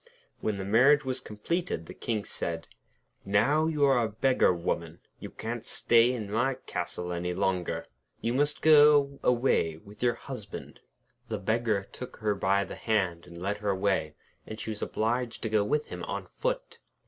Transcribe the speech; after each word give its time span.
When 0.39 0.57
the 0.57 0.65
marriage 0.65 1.05
was 1.05 1.19
completed, 1.19 1.85
the 1.85 1.93
King 1.93 2.25
said: 2.25 2.67
'Now 3.23 3.67
you 3.67 3.85
are 3.85 4.03
a 4.03 4.09
beggar 4.09 4.51
woman, 4.51 4.99
you 5.19 5.29
can't 5.29 5.63
stay 5.63 6.11
in 6.11 6.31
my 6.31 6.55
castle 6.55 7.11
any 7.13 7.35
longer. 7.35 7.85
You 8.19 8.33
must 8.33 8.63
go 8.63 9.19
away 9.21 9.77
with 9.77 10.01
your 10.01 10.15
Husband.' 10.15 10.79
The 11.29 11.37
Beggar 11.37 11.87
took 11.91 12.17
her 12.17 12.33
by 12.33 12.63
the 12.63 12.73
hand 12.73 13.27
and 13.27 13.39
led 13.39 13.57
her 13.59 13.69
away, 13.69 14.15
and 14.47 14.59
she 14.59 14.71
was 14.71 14.81
obliged 14.81 15.43
to 15.43 15.49
go 15.49 15.63
with 15.63 15.89
him 15.89 16.01
on 16.05 16.25
foot. 16.25 16.79